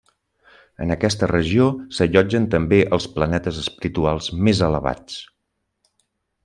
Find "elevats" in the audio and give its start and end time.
4.71-5.21